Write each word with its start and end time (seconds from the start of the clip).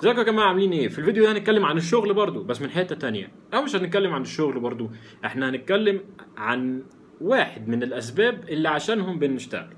ازيكم 0.00 0.18
يا 0.18 0.22
جماعة 0.24 0.48
عاملين 0.48 0.72
إيه. 0.72 0.88
في 0.88 0.98
الفيديو 0.98 1.24
ده 1.24 1.32
هنتكلم 1.32 1.64
عن 1.64 1.76
الشغل 1.76 2.14
برضو 2.14 2.44
بس 2.44 2.62
من 2.62 2.70
حتة 2.70 2.94
تانية. 2.94 3.32
أو 3.54 3.62
مش 3.62 3.76
هنتكلم 3.76 4.12
عن 4.12 4.22
الشغل 4.22 4.60
برضو 4.60 4.90
إحنا 5.24 5.50
هنتكلم 5.50 6.00
عن 6.36 6.82
واحد 7.20 7.68
من 7.68 7.82
الأسباب 7.82 8.48
اللي 8.48 8.68
عشانهم 8.68 9.18
بنشتغل. 9.18 9.74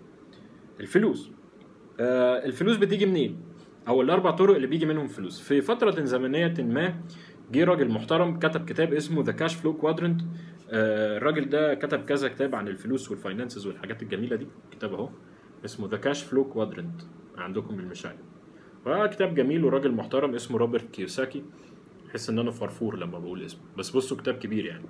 الفلوس. 0.80 1.30
آه 2.00 2.44
الفلوس 2.46 2.76
بتيجي 2.76 3.06
منين؟ 3.06 3.40
أو 3.88 4.02
الأربع 4.02 4.30
طرق 4.30 4.54
اللي 4.54 4.66
بيجي 4.66 4.86
منهم 4.86 5.06
فلوس. 5.06 5.40
في 5.40 5.60
فترة 5.60 6.04
زمنية 6.04 6.54
ما 6.58 7.00
جه 7.52 7.64
راجل 7.64 7.88
محترم 7.88 8.38
كتب 8.38 8.64
كتاب 8.64 8.92
اسمه 8.94 9.22
The 9.22 9.32
Cashflow 9.32 9.76
Quadrant 9.76 10.20
الراجل 10.72 11.48
ده 11.48 11.74
كتب 11.74 12.04
كذا 12.04 12.28
كتاب 12.28 12.54
عن 12.54 12.68
الفلوس 12.68 13.10
وال 13.10 13.21
finances 13.21 13.66
والحاجات 13.66 14.02
الجميلة 14.02 14.36
دي. 14.36 14.46
كتاب 14.70 14.94
أهو. 14.94 15.08
اسمه 15.64 15.88
The 15.88 15.96
Cashflow 15.96 16.44
Quadrant 16.44 17.00
عندكم 17.38 17.78
المشاهد 17.80 18.16
كتاب 18.86 19.34
جميل 19.34 19.64
وراجل 19.64 19.92
محترم 19.92 20.34
اسمه 20.34 20.58
روبرت 20.58 20.90
كيوساكي. 20.90 21.44
احس 22.10 22.30
إن 22.30 22.38
أنا 22.38 22.50
فرفور 22.50 22.98
لما 22.98 23.18
بقول 23.18 23.42
اسمه. 23.42 23.60
بس 23.76 23.90
بصوا 23.90 24.16
كتاب 24.16 24.34
كبير 24.34 24.64
يعني. 24.64 24.84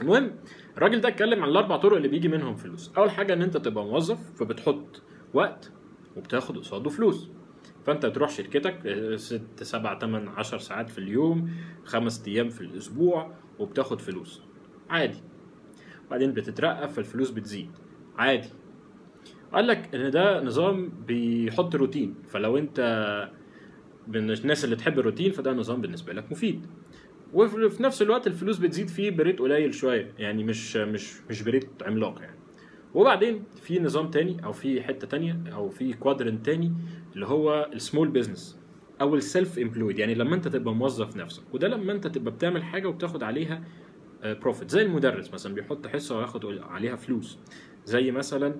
المهم 0.00 0.30
الراجل 0.76 1.00
ده 1.00 1.08
اتكلم 1.08 1.42
عن 1.42 1.48
الأربع 1.48 1.76
طرق 1.76 1.96
اللي 1.96 2.08
بيجي 2.08 2.28
منهم 2.28 2.56
فلوس. 2.56 2.92
أول 2.96 3.10
حاجة 3.10 3.32
إن 3.32 3.42
أنت 3.42 3.56
تبقى 3.56 3.84
موظف 3.84 4.18
فبتحط 4.38 5.02
وقت 5.34 5.72
وبتاخد 6.16 6.58
قصاده 6.58 6.90
فلوس. 6.90 7.28
فأنت 7.86 8.06
تروح 8.06 8.30
شركتك 8.30 8.86
آه، 8.86 9.16
ست 9.16 9.62
سبع 9.62 9.94
تمن 9.94 10.28
عشر 10.28 10.58
ساعات 10.58 10.90
في 10.90 10.98
اليوم 10.98 11.50
خمس 11.84 12.26
أيام 12.28 12.48
في 12.48 12.60
الأسبوع 12.60 13.34
وبتاخد 13.58 14.00
فلوس. 14.00 14.42
عادي. 14.90 15.18
بعدين 16.10 16.32
بتترقى 16.32 16.88
فالفلوس 16.88 17.30
بتزيد. 17.30 17.70
عادي. 18.16 18.48
قال 19.52 19.66
لك 19.66 19.94
إن 19.94 20.10
ده 20.10 20.40
نظام 20.42 20.92
بيحط 21.06 21.74
روتين 21.74 22.14
فلو 22.28 22.58
أنت 22.58 22.80
من 24.08 24.30
الناس 24.30 24.64
اللي 24.64 24.76
تحب 24.76 24.98
الروتين 24.98 25.32
فده 25.32 25.52
نظام 25.52 25.80
بالنسبة 25.80 26.12
لك 26.12 26.32
مفيد. 26.32 26.66
وفي 27.32 27.82
نفس 27.82 28.02
الوقت 28.02 28.26
الفلوس 28.26 28.58
بتزيد 28.58 28.88
فيه 28.88 29.10
rate 29.10 29.38
قليل 29.38 29.74
شوية 29.74 30.12
يعني 30.18 30.44
مش 30.44 30.76
مش 30.76 31.20
مش 31.30 31.42
ب 31.42 31.47
rate 31.47 31.68
عملاق 31.82 32.20
يعني. 32.20 32.38
وبعدين 32.94 33.42
في 33.62 33.78
نظام 33.80 34.10
تاني 34.10 34.44
أو 34.44 34.52
في 34.52 34.82
حتة 34.82 35.06
تانية 35.06 35.40
أو 35.52 35.68
في 35.68 35.92
quadrant 35.92 36.46
تاني 36.46 36.72
اللي 37.14 37.26
هو 37.26 37.70
ال 37.72 37.78
small 37.78 38.08
business 38.08 38.58
أو 39.00 39.14
ال 39.14 39.58
self-employed 39.58 39.98
يعني 39.98 40.14
لما 40.14 40.34
أنت 40.34 40.48
تبقى 40.48 40.74
موظف 40.74 41.16
نفسك. 41.16 41.42
وده 41.54 41.68
لما 41.68 41.92
أنت 41.92 42.06
تبقى 42.06 42.32
بتعمل 42.34 42.62
حاجة 42.62 42.86
وبتاخد 42.88 43.22
عليها 43.22 43.62
profit 44.24 44.70
زي 44.70 44.82
المدرس 44.82 45.32
مثلا 45.34 45.54
بيحط 45.54 45.86
حصة 45.86 46.18
وياخد 46.18 46.58
عليها 46.62 46.96
فلوس. 46.96 47.38
زي 47.84 48.10
مثلا 48.10 48.54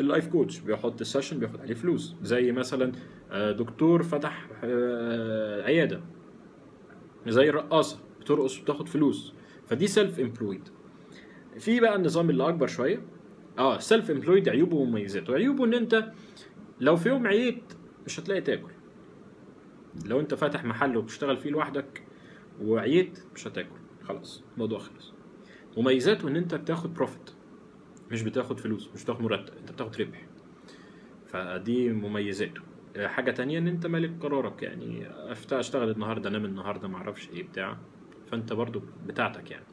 ال 0.00 0.06
life 0.06 0.28
coach 0.28 0.58
بيحط 0.58 1.00
ال 1.00 1.05
session 1.05 1.38
بياخد 1.38 1.60
عليه 1.60 1.74
فلوس. 1.74 2.16
زي 2.22 2.52
مثلا 2.52 2.92
آه، 3.30 3.52
دكتور 3.52 4.02
فتح 4.02 4.48
آه، 4.64 5.62
عيادة. 5.62 6.00
زي 7.26 7.48
الرقاصه 7.48 7.98
بترقص 8.20 8.58
وبتاخد 8.58 8.88
فلوس. 8.88 9.34
فدي 9.66 9.86
self-employed 9.86 10.68
في 11.58 11.80
بقى 11.80 11.96
النظام 11.96 12.30
اللي 12.30 12.48
أكبر 12.48 12.66
شوية. 12.66 13.02
آه 13.58 13.78
self-employed 13.78 14.48
عيوبه 14.48 14.76
ومميزاته. 14.76 15.34
عيوبه 15.34 15.64
إن 15.64 15.74
أنت 15.74 16.12
لو 16.80 16.96
في 16.96 17.08
يوم 17.08 17.26
عييت 17.26 17.62
مش 18.06 18.20
هتلاقي 18.20 18.40
تاكل. 18.40 18.72
لو 20.06 20.20
أنت 20.20 20.34
فاتح 20.34 20.64
محل 20.64 20.96
وبتشتغل 20.96 21.36
فيه 21.36 21.50
لوحدك 21.50 22.02
وعييت 22.62 23.18
مش 23.34 23.48
هتاكل. 23.48 23.76
خلاص 24.02 24.42
الموضوع 24.54 24.78
خلص. 24.78 25.12
مميزاته 25.76 26.28
إن 26.28 26.36
أنت 26.36 26.54
بتاخد 26.54 26.94
profit 26.94 27.30
مش 28.12 28.22
بتاخد 28.22 28.60
فلوس 28.60 28.90
مش 28.94 29.02
بتاخد 29.04 29.22
مرتب 29.22 29.54
انت 29.60 29.72
بتاخد 29.72 30.00
ربح. 30.00 30.26
فدي 31.26 31.88
مميزاته. 31.88 32.60
آه، 32.96 33.06
حاجة 33.06 33.30
تانية 33.30 33.58
إن 33.58 33.68
أنت 33.68 33.86
مالك 33.86 34.12
قرارك 34.20 34.62
يعني 34.62 35.06
اشتغل 35.52 35.90
النهاردة 35.90 36.28
انام 36.28 36.44
النهاردة 36.44 36.88
معرفش 36.88 37.28
إيه 37.30 37.42
بتاع 37.42 37.76
فأنت 38.30 38.52
برضو 38.52 38.82
بتاعتك 39.06 39.50
يعني. 39.50 39.64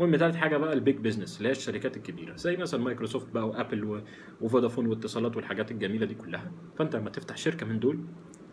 المهم 0.00 0.16
تالت 0.16 0.34
حاجة 0.36 0.56
بقى 0.56 0.72
ال 0.72 0.78
big 0.78 0.96
business 0.96 1.38
اللي 1.38 1.48
هي 1.48 1.52
الشركات 1.52 1.96
الكبيرة 1.96 2.36
زي 2.36 2.56
مثلا 2.56 2.80
مايكروسوفت 2.80 3.34
بقى 3.34 3.48
وأبل 3.48 4.02
وفودافون 4.40 4.86
واتصالات 4.86 5.36
والحاجات 5.36 5.70
الجميلة 5.70 6.06
دي 6.06 6.14
كلها. 6.14 6.52
فأنت 6.78 6.96
لما 6.96 7.10
تفتح 7.10 7.36
شركة 7.36 7.66
من 7.66 7.80
دول 7.80 8.00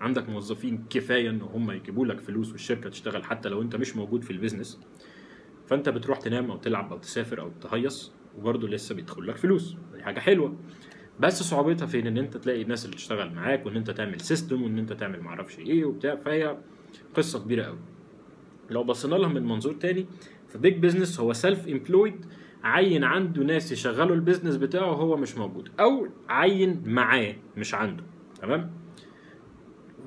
عندك 0.02 0.30
موظفين 0.30 0.86
كفاية 0.90 1.30
إن 1.30 1.42
هم 1.42 1.72
يجيبوا 1.72 2.06
لك 2.06 2.20
فلوس 2.20 2.52
والشركة 2.52 2.90
تشتغل 2.90 3.24
حتى 3.24 3.50
لو 3.50 3.62
أنت 3.62 3.76
مش 3.76 3.96
موجود 3.96 4.24
في 4.24 4.32
ال 4.32 4.37
business. 4.37 4.80
فأنت 5.68 5.90
بتروح 5.90 6.20
تنام 6.20 6.52
أو 6.52 6.58
تلعب 6.58 6.92
أو 6.92 6.98
تسافر 6.98 7.42
أو 7.42 7.50
تهيص 7.62 8.12
وبرضه 8.38 8.68
لسه 8.68 8.96
بيدخل 8.96 9.28
لك 9.28 9.36
فلوس. 9.38 9.76
دي 9.96 10.04
حاجة 10.04 10.20
حلوة. 10.20 10.56
بس 11.20 11.44
صعوبتها 11.44 11.86
فين؟ 11.86 12.08
إن 12.08 12.18
أنت 12.18 12.38
تلاقي 12.38 12.62
الناس 12.62 12.86
اللي 12.86 12.96
تشتغل 12.96 13.34
معاك 13.34 13.66
وإن 13.66 13.76
أنت 13.78 13.92
تعمل 13.92 14.20
system 14.22 14.64
وإن 14.64 14.78
أنت 14.80 14.94
تعمل 14.94 15.22
معرفش 15.22 15.60
إيه 15.60 15.86
وبتاع. 15.86 16.16
فهي 16.16 16.58
قصة 17.16 17.40
كبيرة 17.40 17.64
قوي 17.64 17.80
لو 18.70 18.84
بصينا 18.84 19.16
لها 19.16 19.30
من 19.30 19.44
منظور 19.44 19.74
تاني 19.74 20.06
ف 20.48 20.55
big 20.55 20.78
business 20.78 21.20
هو 21.20 21.34
self-employed 21.34 22.26
عين 22.64 23.04
عنده 23.04 23.44
ناس 23.44 23.72
يشغلوا 23.72 24.16
ال 24.16 24.20
business 24.20 24.56
بتاعه 24.58 24.92
وهو 24.92 25.18
مش 25.18 25.38
موجود. 25.38 25.70
أو 25.80 26.08
عين 26.30 26.84
معاه 26.86 27.36
مش 27.58 27.76
عنده. 27.76 28.04
تمام؟ 28.42 28.72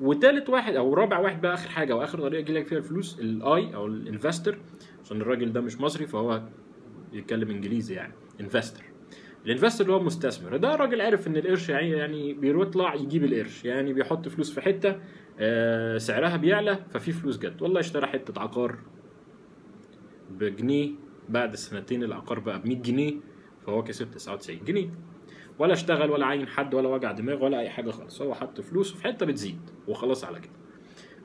وتالت 0.01 0.49
واحد 0.49 0.75
أو 0.75 0.93
رابع 0.93 1.19
واحد 1.19 1.41
بقى 1.41 1.53
آخر 1.53 1.69
حاجة 1.69 1.95
وآخر 1.95 2.19
طريقة 2.19 2.39
يجي 2.39 2.53
لك 2.53 2.65
فيها 2.65 2.77
الفلوس 2.77 3.19
ال 3.19 3.47
I 3.47 3.75
أو 3.75 3.85
ال 3.85 3.93
investor 3.93 4.57
عشان 5.03 5.21
الراجل 5.21 5.53
ده 5.53 5.61
مش 5.61 5.81
مصري 5.81 6.07
فهو 6.07 6.41
بيتكلم 7.15 7.49
انجليزي 7.49 7.93
يعني. 7.95 8.13
investor 8.41 8.83
ال 9.45 9.49
investor 9.49 9.83
اللي 9.83 9.95
هو 9.95 9.99
مستثمر. 10.03 10.57
ده 10.57 10.75
راجل 10.75 11.01
عارف 11.01 11.27
إن 11.27 11.37
القرش 11.37 11.69
يعني 11.69 11.89
يعني 11.91 12.33
بيطلع 12.33 12.95
يجيب 12.95 13.23
القرش. 13.23 13.65
يعني 13.65 13.93
بيحط 13.93 14.27
فلوس 14.27 14.53
في 14.53 14.61
حتة 14.61 14.99
آه، 15.39 15.97
سعرها 15.97 16.37
بيعلى 16.37 16.85
ففي 16.89 17.11
فلوس 17.11 17.37
جت. 17.37 17.61
والله 17.61 17.79
اشترى 17.79 18.07
حتة 18.07 18.41
عقار 18.41 18.75
بجنيه. 20.31 20.91
بعد 21.29 21.55
سنتين 21.55 22.03
العقار 22.03 22.39
بقى 22.39 22.59
ب 22.61 22.67
100 22.67 22.81
جنيه 22.81 23.13
فهو 23.65 23.83
كسب 23.83 24.11
99 24.11 24.63
جنيه. 24.65 24.89
ولا 25.59 25.73
اشتغل 25.73 26.09
ولا 26.11 26.25
عين 26.25 26.47
حد 26.47 26.73
ولا 26.73 26.87
وجع 26.87 27.11
دماغ 27.11 27.43
ولا 27.43 27.59
أي 27.59 27.69
حاجة 27.69 27.91
خالص. 27.91 28.21
هو 28.21 28.33
حط 28.33 28.61
فلوسه 28.61 28.95
في 28.95 29.03
حتة 29.03 29.25
بتزيد 29.25 29.59
وخلاص 29.87 30.23
على 30.23 30.39
كده. 30.39 30.53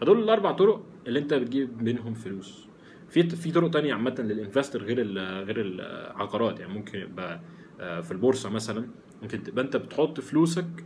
فدول 0.00 0.22
الأربع 0.22 0.52
طرق 0.52 0.82
اللي 1.06 1.18
أنت 1.18 1.34
بتجيب 1.34 1.82
منهم 1.82 2.14
فلوس. 2.14 2.69
في 3.10 3.22
في 3.22 3.52
طرق 3.52 3.70
تانية 3.70 3.94
عامة 3.94 4.14
لل 4.18 4.31
investor 4.31 4.82
غير 4.82 5.00
ال 5.00 5.18
غير 5.44 5.60
العقارات. 5.60 6.60
يعني 6.60 6.72
ممكن 6.74 6.98
يبقى 6.98 7.40
آه، 7.80 8.00
في 8.00 8.12
البورصة 8.12 8.50
مثلا 8.50 8.88
ممكن 9.22 9.42
تبقى 9.42 9.64
أنت 9.64 9.76
بتحط 9.76 10.20
فلوسك 10.20 10.84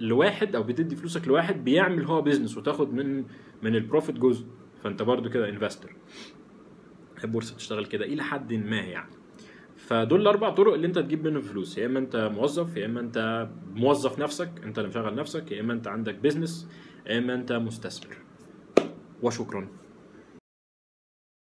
لواحد 0.00 0.56
أو 0.56 0.62
بتدي 0.62 0.96
فلوسك 0.96 1.28
لواحد 1.28 1.64
بيعمل 1.64 2.04
هو 2.04 2.22
بيزنس 2.22 2.56
وتاخد 2.56 2.94
من 2.94 3.24
من 3.62 3.74
ال 3.76 3.82
profit 3.82 4.18
جزء. 4.18 4.46
فأنت 4.82 5.02
برضو 5.02 5.30
كده 5.30 5.48
investor 5.48 5.96
البورصة 7.24 7.56
تشتغل 7.56 7.86
كده 7.86 8.04
إلى 8.04 8.22
حد 8.22 8.52
ما 8.52 8.76
يعني. 8.76 9.10
فدول 9.76 10.20
الأربع 10.20 10.50
طرق 10.50 10.74
اللي 10.74 10.86
أنت 10.86 10.98
تجيب 10.98 11.28
منهم 11.28 11.42
فلوس. 11.42 11.78
يا 11.78 11.86
إما 11.86 11.98
أنت 11.98 12.30
موظف 12.34 12.76
يا 12.76 12.86
إما 12.86 13.00
أنت 13.00 13.48
موظف 13.74 14.18
نفسك 14.18 14.50
أنت 14.64 14.78
اللي 14.78 14.88
مشغل 14.88 15.14
نفسك 15.14 15.52
يا 15.52 15.60
إما 15.60 15.72
أنت 15.72 15.86
عندك 15.88 16.14
بيزنس 16.14 16.68
يا 17.06 17.18
إما 17.18 17.34
أنت 17.34 17.52
مستثمر. 17.52 18.16
وشكرا. 19.22 19.68